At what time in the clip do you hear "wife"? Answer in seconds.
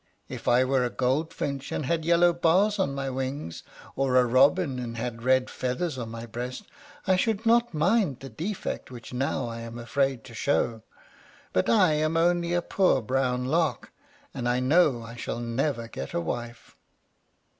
16.19-16.75